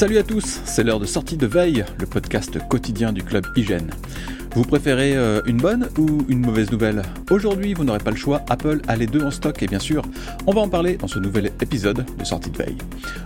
Salut 0.00 0.16
à 0.16 0.22
tous, 0.22 0.62
c'est 0.64 0.82
l'heure 0.82 0.98
de 0.98 1.04
sortie 1.04 1.36
de 1.36 1.46
veille, 1.46 1.84
le 1.98 2.06
podcast 2.06 2.58
quotidien 2.68 3.12
du 3.12 3.22
club 3.22 3.44
Hygiène. 3.54 3.90
Vous 4.54 4.64
préférez 4.64 5.14
euh, 5.14 5.42
une 5.44 5.58
bonne 5.58 5.90
ou 5.98 6.22
une 6.30 6.40
mauvaise 6.40 6.70
nouvelle? 6.70 7.02
Aujourd'hui, 7.30 7.74
vous 7.74 7.84
n'aurez 7.84 7.98
pas 7.98 8.10
le 8.10 8.16
choix, 8.16 8.42
Apple 8.48 8.80
a 8.88 8.96
les 8.96 9.06
deux 9.06 9.22
en 9.22 9.30
stock 9.30 9.62
et 9.62 9.66
bien 9.66 9.78
sûr, 9.78 10.02
on 10.46 10.54
va 10.54 10.62
en 10.62 10.70
parler 10.70 10.96
dans 10.96 11.06
ce 11.06 11.18
nouvel 11.18 11.52
épisode 11.60 12.06
de 12.18 12.24
sortie 12.24 12.48
de 12.48 12.56
veille. 12.56 12.78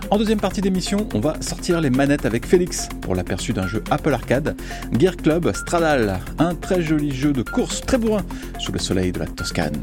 En 0.09 0.17
deuxième 0.17 0.41
partie 0.41 0.59
d'émission, 0.59 1.07
on 1.13 1.21
va 1.21 1.41
sortir 1.41 1.79
les 1.79 1.89
manettes 1.89 2.25
avec 2.25 2.45
Félix 2.45 2.89
pour 2.99 3.15
l'aperçu 3.15 3.53
d'un 3.53 3.67
jeu 3.67 3.81
Apple 3.89 4.13
Arcade, 4.13 4.57
Gear 4.99 5.15
Club 5.15 5.53
Stradal, 5.55 6.19
un 6.39 6.55
très 6.55 6.81
joli 6.81 7.15
jeu 7.15 7.31
de 7.31 7.41
course 7.41 7.79
très 7.79 7.97
bourrin 7.97 8.25
sous 8.59 8.73
le 8.73 8.79
soleil 8.79 9.13
de 9.13 9.19
la 9.19 9.27
Toscane. 9.27 9.81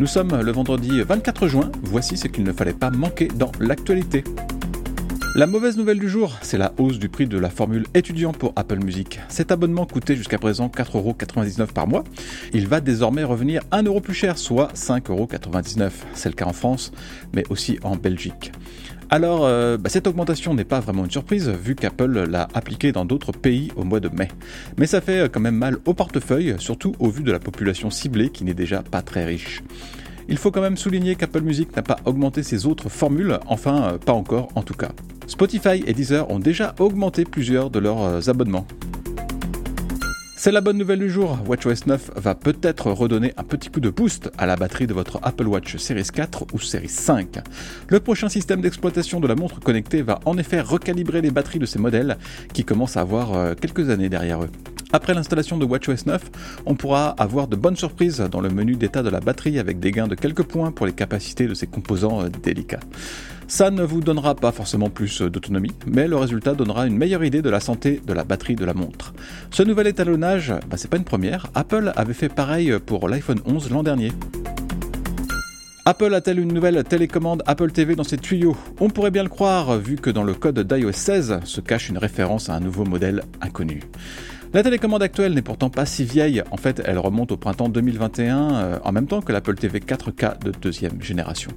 Nous 0.00 0.08
sommes 0.08 0.40
le 0.40 0.50
vendredi 0.50 1.00
24 1.00 1.46
juin, 1.46 1.70
voici 1.84 2.16
ce 2.16 2.26
qu'il 2.26 2.42
ne 2.42 2.52
fallait 2.52 2.72
pas 2.72 2.90
manquer 2.90 3.28
dans 3.28 3.52
l'actualité. 3.60 4.24
La 5.36 5.48
mauvaise 5.48 5.76
nouvelle 5.76 5.98
du 5.98 6.08
jour, 6.08 6.38
c'est 6.42 6.58
la 6.58 6.72
hausse 6.78 7.00
du 7.00 7.08
prix 7.08 7.26
de 7.26 7.36
la 7.36 7.50
formule 7.50 7.86
étudiant 7.92 8.30
pour 8.30 8.52
Apple 8.54 8.78
Music. 8.78 9.18
Cet 9.28 9.50
abonnement 9.50 9.84
coûtait 9.84 10.14
jusqu'à 10.14 10.38
présent 10.38 10.68
4,99€ 10.68 11.72
par 11.72 11.88
mois. 11.88 12.04
Il 12.52 12.68
va 12.68 12.80
désormais 12.80 13.24
revenir 13.24 13.62
1€ 13.72 14.00
plus 14.00 14.14
cher, 14.14 14.38
soit 14.38 14.72
5,99€. 14.74 15.90
C'est 16.12 16.28
le 16.28 16.36
cas 16.36 16.44
en 16.44 16.52
France, 16.52 16.92
mais 17.32 17.42
aussi 17.50 17.80
en 17.82 17.96
Belgique. 17.96 18.52
Alors, 19.10 19.44
euh, 19.44 19.76
bah, 19.76 19.90
cette 19.90 20.06
augmentation 20.06 20.54
n'est 20.54 20.62
pas 20.62 20.78
vraiment 20.78 21.04
une 21.04 21.10
surprise, 21.10 21.48
vu 21.48 21.74
qu'Apple 21.74 22.26
l'a 22.30 22.46
appliquée 22.54 22.92
dans 22.92 23.04
d'autres 23.04 23.32
pays 23.32 23.72
au 23.74 23.82
mois 23.82 23.98
de 23.98 24.10
mai. 24.10 24.28
Mais 24.78 24.86
ça 24.86 25.00
fait 25.00 25.28
quand 25.32 25.40
même 25.40 25.56
mal 25.56 25.78
au 25.84 25.94
portefeuille, 25.94 26.54
surtout 26.58 26.94
au 27.00 27.10
vu 27.10 27.24
de 27.24 27.32
la 27.32 27.40
population 27.40 27.90
ciblée 27.90 28.28
qui 28.28 28.44
n'est 28.44 28.54
déjà 28.54 28.84
pas 28.84 29.02
très 29.02 29.24
riche. 29.24 29.64
Il 30.28 30.38
faut 30.38 30.50
quand 30.50 30.62
même 30.62 30.76
souligner 30.76 31.16
qu'Apple 31.16 31.42
Music 31.42 31.74
n'a 31.76 31.82
pas 31.82 31.98
augmenté 32.04 32.42
ses 32.42 32.66
autres 32.66 32.88
formules, 32.88 33.38
enfin 33.46 33.82
euh, 33.82 33.98
pas 33.98 34.12
encore 34.12 34.48
en 34.54 34.62
tout 34.62 34.74
cas. 34.74 34.90
Spotify 35.26 35.82
et 35.86 35.92
Deezer 35.92 36.30
ont 36.30 36.38
déjà 36.38 36.74
augmenté 36.78 37.24
plusieurs 37.24 37.70
de 37.70 37.78
leurs 37.78 38.02
euh, 38.02 38.20
abonnements. 38.28 38.66
C'est 40.44 40.52
la 40.52 40.60
bonne 40.60 40.76
nouvelle 40.76 40.98
du 40.98 41.08
jour, 41.08 41.38
WatchOS 41.46 41.86
9 41.86 42.10
va 42.16 42.34
peut-être 42.34 42.90
redonner 42.90 43.32
un 43.38 43.44
petit 43.44 43.70
coup 43.70 43.80
de 43.80 43.88
boost 43.88 44.30
à 44.36 44.44
la 44.44 44.56
batterie 44.56 44.86
de 44.86 44.92
votre 44.92 45.18
Apple 45.22 45.46
Watch 45.46 45.76
Series 45.76 46.08
4 46.12 46.48
ou 46.52 46.58
Series 46.58 46.88
5. 46.88 47.38
Le 47.88 48.00
prochain 48.00 48.28
système 48.28 48.60
d'exploitation 48.60 49.20
de 49.20 49.26
la 49.26 49.36
montre 49.36 49.60
connectée 49.60 50.02
va 50.02 50.20
en 50.26 50.36
effet 50.36 50.60
recalibrer 50.60 51.22
les 51.22 51.30
batteries 51.30 51.60
de 51.60 51.66
ces 51.66 51.78
modèles 51.78 52.18
qui 52.52 52.62
commencent 52.62 52.98
à 52.98 53.00
avoir 53.00 53.34
euh, 53.34 53.54
quelques 53.58 53.88
années 53.88 54.10
derrière 54.10 54.42
eux. 54.42 54.50
Après 54.94 55.12
l'installation 55.12 55.58
de 55.58 55.64
WatchOS 55.64 56.06
9, 56.06 56.30
on 56.66 56.76
pourra 56.76 57.08
avoir 57.18 57.48
de 57.48 57.56
bonnes 57.56 57.74
surprises 57.74 58.20
dans 58.30 58.40
le 58.40 58.48
menu 58.48 58.76
d'état 58.76 59.02
de 59.02 59.08
la 59.08 59.18
batterie 59.18 59.58
avec 59.58 59.80
des 59.80 59.90
gains 59.90 60.06
de 60.06 60.14
quelques 60.14 60.44
points 60.44 60.70
pour 60.70 60.86
les 60.86 60.92
capacités 60.92 61.48
de 61.48 61.54
ces 61.54 61.66
composants 61.66 62.22
euh, 62.22 62.28
délicats. 62.28 62.78
Ça 63.48 63.72
ne 63.72 63.82
vous 63.82 64.00
donnera 64.00 64.36
pas 64.36 64.52
forcément 64.52 64.90
plus 64.90 65.20
d'autonomie, 65.20 65.72
mais 65.88 66.06
le 66.06 66.14
résultat 66.14 66.54
donnera 66.54 66.86
une 66.86 66.96
meilleure 66.96 67.24
idée 67.24 67.42
de 67.42 67.50
la 67.50 67.58
santé 67.58 68.00
de 68.06 68.12
la 68.12 68.22
batterie 68.22 68.54
de 68.54 68.64
la 68.64 68.72
montre. 68.72 69.14
Ce 69.50 69.64
nouvel 69.64 69.88
étalonnage, 69.88 70.54
bah, 70.70 70.76
c'est 70.76 70.88
pas 70.88 70.96
une 70.96 71.02
première, 71.02 71.48
Apple 71.56 71.92
avait 71.96 72.14
fait 72.14 72.28
pareil 72.28 72.78
pour 72.86 73.08
l'iPhone 73.08 73.40
11 73.46 73.72
l'an 73.72 73.82
dernier. 73.82 74.12
Apple 75.86 76.14
a-t-elle 76.14 76.38
une 76.38 76.52
nouvelle 76.52 76.82
télécommande 76.84 77.42
Apple 77.46 77.72
TV 77.72 77.96
dans 77.96 78.04
ses 78.04 78.16
tuyaux? 78.16 78.56
On 78.78 78.90
pourrait 78.90 79.10
bien 79.10 79.24
le 79.24 79.28
croire, 79.28 79.76
vu 79.76 79.96
que 79.96 80.08
dans 80.08 80.22
le 80.22 80.34
code 80.34 80.60
d'iOS 80.60 80.92
16 80.92 81.40
se 81.42 81.60
cache 81.60 81.88
une 81.88 81.98
référence 81.98 82.48
à 82.48 82.54
un 82.54 82.60
nouveau 82.60 82.84
modèle 82.84 83.24
inconnu. 83.40 83.82
La 84.54 84.62
télécommande 84.62 85.02
actuelle 85.02 85.34
n'est 85.34 85.42
pourtant 85.42 85.68
pas 85.68 85.84
si 85.84 86.04
vieille, 86.04 86.40
en 86.52 86.56
fait 86.56 86.80
elle 86.84 86.98
remonte 86.98 87.32
au 87.32 87.36
printemps 87.36 87.68
2021 87.68 88.54
euh, 88.54 88.78
en 88.84 88.92
même 88.92 89.08
temps 89.08 89.20
que 89.20 89.32
l'Apple 89.32 89.56
TV 89.56 89.80
4K 89.80 90.44
de 90.44 90.52
deuxième 90.52 91.02
génération. 91.02 91.50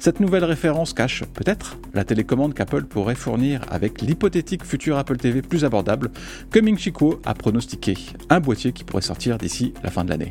Cette 0.00 0.18
nouvelle 0.18 0.44
référence 0.44 0.94
cache 0.94 1.24
peut-être 1.34 1.76
la 1.92 2.04
télécommande 2.04 2.54
qu'Apple 2.54 2.84
pourrait 2.84 3.16
fournir 3.16 3.60
avec 3.70 4.00
l'hypothétique 4.00 4.64
futur 4.64 4.96
Apple 4.96 5.18
TV 5.18 5.42
plus 5.42 5.66
abordable 5.66 6.10
que 6.50 6.58
Ming 6.58 6.78
Chi 6.78 6.90
Kuo 6.90 7.20
a 7.26 7.34
pronostiqué, 7.34 7.98
un 8.30 8.40
boîtier 8.40 8.72
qui 8.72 8.82
pourrait 8.82 9.02
sortir 9.02 9.36
d'ici 9.36 9.74
la 9.84 9.90
fin 9.90 10.06
de 10.06 10.08
l'année. 10.08 10.30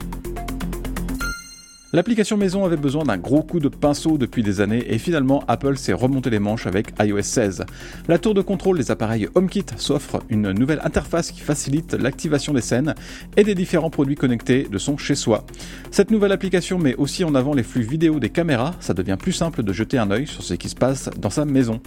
L'application 1.94 2.36
maison 2.36 2.66
avait 2.66 2.76
besoin 2.76 3.06
d'un 3.06 3.18
gros 3.18 3.44
coup 3.44 3.62
de 3.62 3.70
pinceau 3.70 4.18
depuis 4.18 4.44
des 4.44 4.60
années 4.60 4.84
et 4.94 4.98
finalement 4.98 5.46
Apple 5.48 5.78
s'est 5.78 5.94
remonté 5.94 6.30
les 6.30 6.40
manches 6.40 6.68
avec 6.68 6.88
iOS 7.00 7.22
16. 7.22 7.66
La 8.10 8.18
tour 8.18 8.34
de 8.34 8.42
contrôle 8.42 8.78
des 8.78 8.92
appareils 8.92 9.30
HomeKit 9.36 9.68
s'offre 9.78 10.22
une 10.30 10.52
nouvelle 10.52 10.82
interface 10.84 11.32
qui 11.32 11.40
facilite 11.40 11.94
l'activation 11.94 12.52
des 12.52 12.60
scènes 12.60 12.94
et 13.38 13.46
des 13.46 13.56
différents 13.56 13.90
produits 13.90 14.16
connectés 14.16 14.68
de 14.70 14.78
son 14.78 14.98
chez 14.98 15.16
soi. 15.16 15.46
Cette 15.90 16.12
nouvelle 16.12 16.34
application 16.34 16.78
met 16.78 16.96
aussi 16.96 17.24
en 17.24 17.34
avant 17.36 17.54
les 17.54 17.64
flux 17.64 17.84
vidéo 17.84 18.20
des 18.20 18.32
caméras, 18.32 18.76
ça 18.82 18.94
devient 18.94 19.18
plus 19.18 19.32
simple 19.32 19.64
de 19.64 19.72
jeter 19.72 19.98
un 19.98 20.12
œil 20.12 20.28
sur 20.28 20.44
ce 20.44 20.56
qui 20.56 20.68
se 20.68 20.76
passe 20.76 21.10
dans 21.18 21.30
sa 21.30 21.46
maison. 21.46 21.80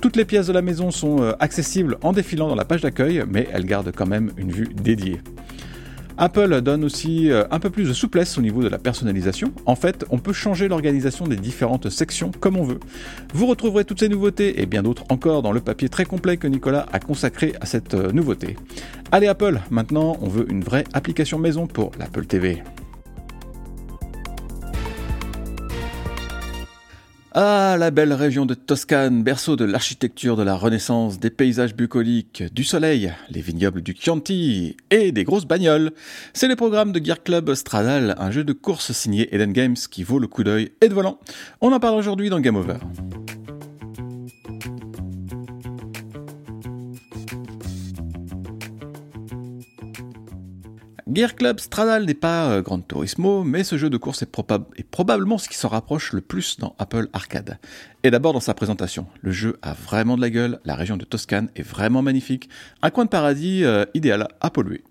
Toutes 0.00 0.16
les 0.16 0.24
pièces 0.24 0.46
de 0.46 0.54
la 0.54 0.62
maison 0.62 0.90
sont 0.90 1.20
euh, 1.20 1.32
accessibles 1.40 1.98
en 2.00 2.12
défilant 2.12 2.48
dans 2.48 2.54
la 2.54 2.64
page 2.64 2.80
d'accueil, 2.80 3.22
mais 3.28 3.46
elles 3.52 3.66
gardent 3.66 3.92
quand 3.94 4.06
même 4.06 4.30
une 4.38 4.50
vue 4.50 4.68
dédiée. 4.82 5.20
Apple 6.18 6.60
donne 6.60 6.84
aussi 6.84 7.30
euh, 7.30 7.44
un 7.50 7.58
peu 7.58 7.70
plus 7.70 7.88
de 7.88 7.92
souplesse 7.92 8.38
au 8.38 8.42
niveau 8.42 8.62
de 8.62 8.68
la 8.68 8.78
personnalisation. 8.78 9.52
En 9.66 9.76
fait, 9.76 10.04
on 10.10 10.18
peut 10.18 10.32
changer 10.32 10.68
l'organisation 10.68 11.26
des 11.26 11.36
différentes 11.36 11.90
sections 11.90 12.30
comme 12.40 12.56
on 12.56 12.64
veut. 12.64 12.80
Vous 13.34 13.46
retrouverez 13.46 13.84
toutes 13.84 14.00
ces 14.00 14.08
nouveautés 14.08 14.60
et 14.60 14.66
bien 14.66 14.82
d'autres 14.82 15.04
encore 15.08 15.42
dans 15.42 15.52
le 15.52 15.60
papier 15.60 15.88
très 15.88 16.04
complet 16.04 16.36
que 16.36 16.46
Nicolas 16.46 16.86
a 16.92 16.98
consacré 17.00 17.54
à 17.60 17.66
cette 17.66 17.94
euh, 17.94 18.12
nouveauté. 18.12 18.56
Allez 19.10 19.26
Apple, 19.26 19.60
maintenant 19.70 20.16
on 20.20 20.28
veut 20.28 20.46
une 20.50 20.62
vraie 20.62 20.84
application 20.92 21.38
maison 21.38 21.66
pour 21.66 21.92
l'Apple 21.98 22.26
TV. 22.26 22.62
Ah, 27.34 27.76
la 27.78 27.90
belle 27.90 28.12
région 28.12 28.44
de 28.44 28.52
Toscane, 28.52 29.22
berceau 29.22 29.56
de 29.56 29.64
l'architecture 29.64 30.36
de 30.36 30.42
la 30.42 30.54
Renaissance, 30.54 31.18
des 31.18 31.30
paysages 31.30 31.74
bucoliques, 31.74 32.42
du 32.52 32.62
soleil, 32.62 33.10
les 33.30 33.40
vignobles 33.40 33.80
du 33.80 33.96
Chianti 33.98 34.76
et 34.90 35.12
des 35.12 35.24
grosses 35.24 35.46
bagnoles. 35.46 35.92
C'est 36.34 36.46
le 36.46 36.56
programme 36.56 36.92
de 36.92 37.02
Gear 37.02 37.22
Club 37.22 37.54
Stradal, 37.54 38.16
un 38.18 38.30
jeu 38.30 38.44
de 38.44 38.52
course 38.52 38.92
signé 38.92 39.34
Eden 39.34 39.54
Games 39.54 39.76
qui 39.90 40.02
vaut 40.02 40.18
le 40.18 40.26
coup 40.26 40.44
d'œil 40.44 40.72
et 40.82 40.90
de 40.90 40.94
volant. 40.94 41.20
On 41.62 41.72
en 41.72 41.80
parle 41.80 41.98
aujourd'hui 41.98 42.28
dans 42.28 42.38
Game 42.38 42.56
Over. 42.56 42.76
Gear 51.14 51.34
Club 51.34 51.60
Stradal 51.60 52.06
n'est 52.06 52.14
pas 52.14 52.48
euh, 52.48 52.62
Gran 52.62 52.80
Turismo, 52.80 53.44
mais 53.44 53.64
ce 53.64 53.76
jeu 53.76 53.90
de 53.90 53.98
course 53.98 54.22
est, 54.22 54.86
probablement 54.90 55.36
ce 55.36 55.48
qui 55.48 55.56
s'en 55.58 55.68
rapproche 55.68 56.14
le 56.14 56.22
plus 56.22 56.58
dans 56.58 56.74
Apple 56.78 57.08
Arcade. 57.12 57.58
Et 58.02 58.10
d'abord 58.10 58.32
dans 58.32 58.40
sa 58.40 58.54
présentation. 58.54 59.06
Le 59.20 59.30
jeu 59.30 59.58
a 59.60 59.74
vraiment 59.74 60.16
de 60.16 60.22
la 60.22 60.30
gueule, 60.30 60.60
la 60.64 60.74
région 60.74 60.96
de 60.96 61.04
Toscane 61.04 61.50
est 61.54 61.62
vraiment 61.62 62.00
magnifique, 62.00 62.48
un 62.80 62.88
coin 62.88 63.04
de 63.04 63.10
paradis 63.10 63.62
euh, 63.62 63.84
idéal 63.92 64.26
à 64.40 64.48
polluer. 64.48 64.84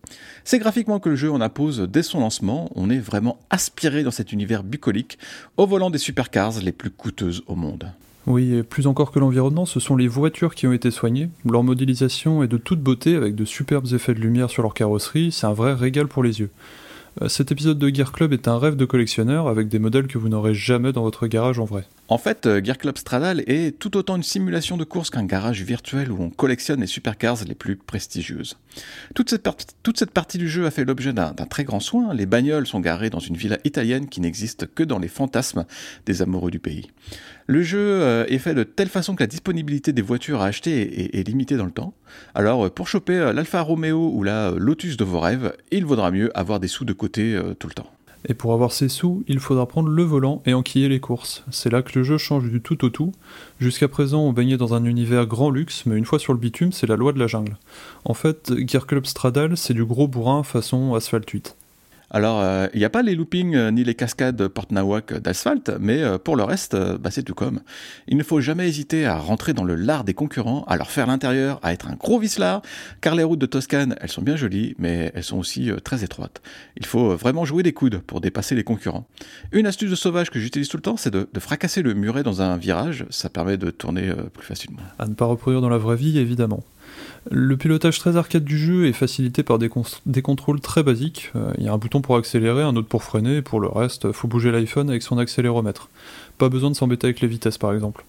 C'est 0.44 0.59
graphiquement 0.59 1.00
que 1.00 1.09
le 1.09 1.16
jeu 1.16 1.32
en 1.32 1.42
impose 1.42 1.88
dès 1.90 2.04
son 2.04 2.20
lancement, 2.20 2.70
on 2.76 2.92
est 2.92 3.00
vraiment 3.00 3.40
aspiré 3.50 4.03
dans 4.03 4.12
cet 4.12 4.32
univers 4.32 4.64
bucolique, 4.64 5.18
au 5.58 5.66
volant 5.66 5.90
des 5.90 5.98
supercars 5.98 6.59
les 6.62 6.72
plus 6.72 6.92
coûteuses 6.92 7.42
au 7.48 7.56
monde. 7.56 7.92
Oui, 8.28 8.54
et 8.54 8.64
plus 8.64 8.86
encore 8.86 9.12
que 9.12 9.20
l'environnement, 9.20 9.66
ce 9.66 9.80
sont 9.80 9.96
les 9.96 10.08
voitures 10.08 10.54
qui 10.54 10.68
ont 10.68 10.74
été 10.74 10.92
soignées. 10.92 11.30
Leur 11.44 11.64
modélisation 11.64 12.44
est 12.44 12.48
de 12.48 12.58
toute 12.58 12.82
beauté, 12.82 13.16
avec 13.16 13.36
de 13.36 13.46
superbes 13.46 13.92
effets 13.94 14.14
de 14.14 14.20
lumière 14.20 14.50
sur 14.50 14.62
leur 14.62 14.74
carrosserie, 14.74 15.32
c'est 15.32 15.48
un 15.48 15.54
vrai 15.54 15.74
régal 15.74 16.08
pour 16.08 16.24
les 16.24 16.40
yeux. 16.40 16.52
Euh, 17.22 17.28
cet 17.28 17.52
épisode 17.52 17.80
de 17.80 17.94
Gear 17.94 18.12
Club 18.12 18.32
est 18.32 18.48
un 18.48 18.59
rêve 18.59 18.76
de 18.76 18.86
collectionneur, 18.86 19.48
avec 19.48 19.70
des 19.70 19.80
modèles 19.80 20.08
que 20.08 20.18
vous 20.18 20.30
n'aurez 20.30 20.54
jamais 20.54 20.94
dans 20.94 21.02
votre 21.02 21.28
garage 21.28 21.59
en 21.59 21.66
vrai. 21.66 21.86
En 22.11 22.17
fait, 22.17 22.45
euh, 22.45 22.59
Gear 22.61 22.77
Club 22.77 22.97
Stradal 22.97 23.41
est 23.47 23.79
tout 23.79 23.95
autant 23.95 24.17
une 24.17 24.23
simulation 24.23 24.75
de 24.75 24.83
course 24.83 25.09
qu'un 25.09 25.23
garage 25.23 25.61
virtuel 25.61 26.11
où 26.11 26.22
on 26.22 26.29
collectionne 26.29 26.81
les 26.81 26.85
supercars 26.85 27.38
les 27.47 27.55
plus 27.55 27.77
prestigieuses. 27.77 28.57
Toute 29.16 29.29
cette, 29.29 30.11
partie 30.11 30.38
du 30.38 30.49
jeu 30.49 30.66
a 30.66 30.72
fait 30.72 30.83
l'objet 30.83 31.13
d'un 31.13 31.31
très 31.31 31.63
grand 31.63 31.79
soin. 31.79 32.13
Les 32.13 32.25
bagnoles 32.25 32.67
sont 32.67 32.81
garées 32.81 33.09
dans 33.09 33.19
une 33.19 33.38
villa 33.38 33.59
italienne 33.63 34.09
qui 34.09 34.19
n'existe 34.19 34.67
que 34.75 34.84
dans 34.84 34.99
les 34.99 35.08
fantasmes 35.08 35.63
des 36.05 36.22
amoureux 36.22 36.52
du 36.52 36.59
pays. 36.59 36.91
Le 37.47 37.63
jeu 37.63 37.79
euh, 37.79 38.25
est 38.28 38.40
fait 38.40 38.55
de 38.55 38.64
telle 38.64 38.90
façon 38.90 39.16
que 39.16 39.23
la 39.23 39.28
disponibilité 39.28 39.93
des 39.93 40.02
voitures 40.02 40.41
à 40.41 40.47
acheter 40.47 41.17
est, 41.17 41.25
limitée 41.25 41.55
dans 41.55 41.64
le 41.64 41.72
temps. 41.72 41.93
Alors, 42.35 42.66
euh, 42.66 42.69
pour 42.69 42.90
choper 42.90 43.31
l'Alfa 43.34 43.61
Romeo 43.61 44.11
ou 44.14 44.23
la 44.23 44.52
Lotus 44.52 44.97
de 44.97 45.05
vos 45.05 45.22
rêves, 45.22 45.53
il 45.72 45.85
vaudra 45.85 46.11
mieux 46.11 46.37
avoir 46.37 46.59
des 46.59 46.67
sous 46.67 46.84
de 46.84 46.91
côté 46.91 47.40
tout 47.57 47.69
le 47.69 47.73
temps. 47.73 47.90
Et 48.28 48.34
pour 48.34 48.53
avoir 48.53 48.72
ses 48.72 48.90
sous, 48.90 49.23
il 49.28 49.40
faudra 49.40 49.66
prendre 49.66 49.90
le 49.90 50.03
volant 50.03 50.41
et 50.46 50.53
enquiller 50.53 50.90
les 50.90 51.00
courses. 51.00 51.44
C'est 51.52 51.72
là 51.72 51.82
que 51.82 51.97
le 51.97 52.03
jeu 52.03 52.18
change 52.18 52.50
du 52.50 52.62
tout 52.62 52.85
au 52.85 52.90
tout. 52.90 53.12
Jusqu'à 53.59 53.88
présent, 53.88 54.22
on 54.22 54.34
baignait 54.34 54.58
dans 54.58 54.73
un 54.73 54.85
univers 54.85 55.26
grand 55.26 55.50
luxe, 55.50 55.84
mais 55.85 55.97
une 55.97 56.06
fois 56.06 56.20
sur 56.20 56.34
le 56.34 56.40
bitume, 56.40 56.72
c'est 56.72 56.88
la 56.88 56.96
loi 56.96 57.14
de 57.14 57.20
la 57.20 57.28
jungle. 57.28 57.58
En 58.06 58.14
fait, 58.14 58.53
Gear 58.68 58.85
Club 58.85 59.06
Stradal, 59.06 59.58
c'est 59.58 59.73
du 59.73 59.85
gros 59.85 60.08
bourrin 60.08 60.44
façon 60.44 60.94
Asphalt 60.94 61.29
8. 61.29 61.56
Alors, 62.13 62.41
euh, 62.41 62.67
il 62.73 62.79
n'y 62.79 62.85
a 62.85 62.90
pas 62.90 63.03
les 63.03 63.16
loopings 63.16 63.55
euh, 63.55 63.72
ni 63.72 63.85
les 63.85 63.96
cascades 63.96 64.49
porte-nawak 64.49 65.13
d'asphalte, 65.13 65.72
mais 65.79 66.03
euh, 66.03 66.17
pour 66.17 66.35
le 66.35 66.43
reste, 66.43 66.75
bah, 66.75 67.09
c'est 67.09 67.23
tout 67.23 67.34
comme. 67.34 67.61
Il 68.08 68.17
ne 68.17 68.23
faut 68.23 68.41
jamais 68.41 68.67
hésiter 68.67 69.05
à 69.05 69.17
rentrer 69.17 69.53
dans 69.53 69.63
le 69.63 69.75
lard 69.75 70.03
des 70.03 70.13
concurrents, 70.13 70.66
à 70.67 70.75
leur 70.75 70.91
faire 70.91 71.08
l'intérieur, 71.08 71.59
à 71.63 71.72
être 71.72 71.87
un 71.87 71.96
gros 71.96 72.19
vislard, 72.19 72.61
car 72.99 73.16
les 73.16 73.23
routes 73.23 73.40
de 73.40 73.46
Toscane, 73.46 73.96
elles 74.02 74.09
sont 74.09 74.22
bien 74.22 74.35
jolies, 74.35 74.75
mais 74.78 75.13
elles 75.16 75.23
sont 75.23 75.37
aussi 75.37 75.72
très 75.85 76.03
étroites. 76.03 76.41
Il 76.75 76.85
faut 76.85 77.16
vraiment 77.16 77.46
jouer 77.46 77.63
des 77.63 77.72
coudes 77.72 77.99
pour 77.99 78.19
dépasser 78.19 78.55
les 78.55 78.66
concurrents. 78.66 79.07
Une 79.53 79.66
astuce 79.66 79.90
de 79.90 79.96
sauvage 79.96 80.29
que 80.29 80.40
j'utilise 80.40 80.67
tout 80.67 80.78
le 80.78 80.84
temps, 80.84 80.97
c'est 80.97 81.11
de, 81.11 81.29
de, 81.31 81.40
fracasser 81.40 81.81
le 81.81 81.93
muret 81.93 82.23
dans 82.23 82.41
un 82.41 82.57
virage, 82.57 83.05
ça 83.09 83.29
permet 83.29 83.57
de 83.57 83.72
tourner 83.72 84.14
plus 84.34 84.46
facilement. 84.46 84.81
À 84.99 85.07
ne 85.07 85.14
pas 85.14 85.25
reproduire 85.25 85.61
dans 85.61 85.69
la 85.69 85.78
vraie 85.78 85.96
vie, 85.96 86.19
évidemment. 86.19 86.64
Le 87.29 87.56
pilotage 87.56 88.00
très 88.00 88.18
arcade 88.18 88.44
du 88.44 88.58
jeu 88.58 88.88
est 88.88 88.94
facilité 88.94 89.44
par 89.44 89.59
des, 89.59 89.70
contrôles 89.70 90.59
très 90.59 90.82
basiques. 90.82 91.32
Euh, 91.35 91.53
il 91.59 91.66
y 91.66 91.68
a 91.68 91.73
un 91.73 91.78
bouton 91.78 92.02
pour 92.02 92.16
accélérer, 92.16 92.64
un 92.64 92.76
autre 92.76 92.88
pour 92.88 93.03
freiner, 93.03 93.38
et 93.38 93.41
pour 93.44 93.59
le 93.59 93.68
reste, 93.68 94.12
faut 94.12 94.28
bouger 94.28 94.52
l'iPhone 94.52 94.90
avec 94.90 95.03
son 95.03 95.20
accéléromètre. 95.20 95.90
Pas 96.40 96.50
besoin 96.50 96.72
de 96.72 96.76
s'embêter 96.76 97.06
avec 97.06 97.22
les 97.22 97.28
vitesses 97.28 97.59
par 97.59 97.73
exemple. 97.73 98.03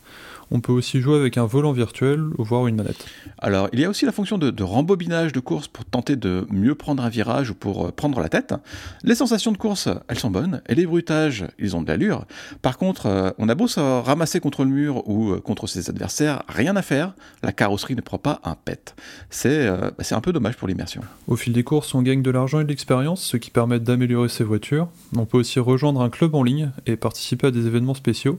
On 0.55 0.61
peut 0.61 0.73
aussi 0.73 1.01
jouer 1.01 1.17
avec 1.17 1.39
un 1.39 1.47
volant 1.47 1.73
virtuel 1.73 2.21
ou 2.37 2.45
voir 2.45 2.67
une 2.67 2.77
manette. 2.77 3.07
Alors, 3.39 3.71
il 3.73 3.81
y 3.81 3.87
a 3.87 3.89
aussi 3.89 4.05
la 4.05 4.13
fonction 4.13 4.37
de, 4.37 4.63
rembobinage 4.63 5.33
de 5.33 5.41
course 5.41 5.67
pour 5.67 5.87
tenter 5.87 6.15
de 6.15 6.47
mieux 6.51 6.75
prendre 6.75 7.03
un 7.03 7.09
virage 7.09 7.51
ou 7.51 7.55
pour 7.55 7.87
euh, 7.87 7.91
prendre 7.91 8.21
la 8.21 8.29
tête. 8.29 8.55
Les 9.03 9.15
sensations 9.15 9.53
de 9.53 9.57
course, 9.57 9.89
elles 10.09 10.19
sont 10.19 10.31
bonnes, 10.31 10.61
et 10.69 10.75
les 10.75 10.85
bruitages, 10.85 11.47
ils 11.59 11.75
ont 11.75 11.81
de 11.81 11.89
l'allure. 11.89 12.27
Par 12.61 12.77
contre, 12.77 13.07
euh, 13.07 13.31
on 13.39 13.49
a 13.49 13.55
beau 13.55 13.67
se 13.67 13.81
ramasser 13.81 14.41
contre 14.41 14.65
le 14.65 14.71
mur 14.71 15.09
ou 15.09 15.33
euh, 15.33 15.41
contre 15.41 15.67
ses 15.67 15.89
adversaires, 15.89 16.43
rien 16.49 16.77
à 16.77 16.83
faire, 16.83 17.15
la 17.43 17.53
carrosserie 17.53 17.97
ne 17.97 18.03
prend 18.03 18.19
pas 18.19 18.41
un 18.45 18.55
pet. 18.55 18.95
C'est 19.31 19.67
bah, 19.67 20.05
un 20.11 20.21
peu 20.21 20.35
dommage 20.35 20.57
pour 20.59 20.69
l'immersion. 20.69 21.01
Au 21.29 21.37
fil 21.37 21.55
des 21.55 21.65
courses, 21.65 21.95
on 21.95 22.03
gagne 22.03 22.21
de 22.21 22.31
l'argent 22.31 22.61
et 22.61 22.65
de 22.65 22.69
l'expérience, 22.69 23.25
ce 23.25 23.39
qui 23.39 23.51
permet 23.51 23.81
d'améliorer 23.81 24.29
ses 24.29 24.45
voitures. 24.45 24.89
On 25.17 25.25
peut 25.25 25.39
aussi 25.39 25.61
rejoindre 25.61 26.03
un 26.03 26.11
club 26.11 26.35
en 26.35 26.43
ligne 26.43 26.73
et 26.85 26.97
participer 26.97 27.47
à 27.47 27.51
des 27.51 27.67
événements 27.67 27.95
spéciaux. 27.95 28.39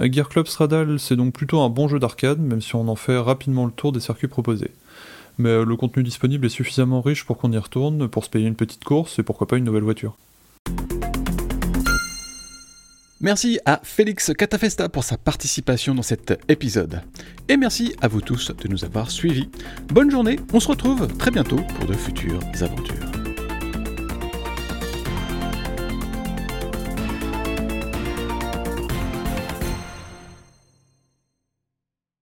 Gear 0.00 0.28
Club 0.28 0.46
Stradal, 0.46 0.98
c'est 0.98 1.16
donc 1.16 1.31
plutôt 1.32 1.60
un 1.60 1.68
bon 1.68 1.88
jeu 1.88 1.98
d'arcade, 1.98 2.38
même 2.38 2.60
si 2.60 2.74
on 2.76 2.88
en 2.88 2.96
fait 2.96 3.18
rapidement 3.18 3.66
le 3.66 3.72
tour 3.72 3.92
des 3.92 4.00
circuits 4.00 4.28
proposés. 4.28 4.70
Mais 5.38 5.48
euh, 5.48 5.64
le 5.64 5.76
contenu 5.76 6.02
disponible 6.02 6.46
est 6.46 6.50
suffisamment 6.50 7.00
riche 7.00 7.24
pour 7.24 7.38
qu'on 7.38 7.52
y 7.52 7.58
retourne, 7.58 8.08
pour 8.08 8.24
se 8.24 8.30
payer 8.30 8.46
une 8.46 8.54
petite 8.54 8.84
course 8.84 9.18
et 9.18 9.22
pourquoi 9.22 9.46
pas 9.46 9.56
une 9.56 9.64
nouvelle 9.64 9.82
voiture. 9.82 10.16
Merci 13.22 13.60
à 13.64 13.80
Félix 13.84 14.32
Catafesta 14.36 14.88
pour 14.88 15.04
sa 15.04 15.16
participation 15.16 15.94
dans 15.94 16.02
cet 16.02 16.36
épisode. 16.48 17.02
Et 17.48 17.56
merci 17.56 17.94
à 18.02 18.08
vous 18.08 18.20
tous 18.20 18.50
de 18.50 18.68
nous 18.68 18.84
avoir 18.84 19.12
suivis. 19.12 19.48
Bonne 19.88 20.10
journée, 20.10 20.40
on 20.52 20.58
se 20.58 20.66
retrouve 20.66 21.06
très 21.18 21.30
bientôt 21.30 21.60
pour 21.76 21.86
de 21.86 21.94
futures 21.94 22.40
aventures. 22.60 23.11